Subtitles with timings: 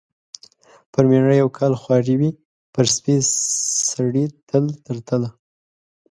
[0.91, 2.31] پر مېړه یو کال خواري وي،
[2.73, 3.15] پر سپي
[3.89, 5.29] سړي تل تر تله.